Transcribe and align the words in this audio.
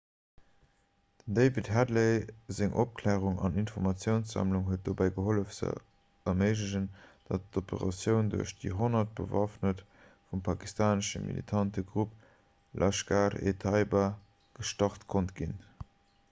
dem 1.25 1.33
david 1.39 1.67
headley 1.73 2.13
seng 2.59 2.71
opklärung 2.83 3.35
an 3.47 3.59
informatiounssammlung 3.63 4.63
huet 4.69 4.81
dobäi 4.87 5.07
gehollef 5.17 5.53
ze 5.57 5.69
erméiglechen 6.33 6.89
datt 7.29 7.45
d'operatioun 7.59 8.33
duerch 8.35 8.55
déi 8.65 8.67
10 8.89 9.05
bewaffneter 9.21 9.87
vum 10.31 10.43
pakistanesche 10.51 11.23
militante 11.29 11.87
grupp 11.93 12.19
laskhar-e-taiba 12.85 14.05
gestart 14.63 15.07
konnt 15.17 15.39
ginn 15.43 15.59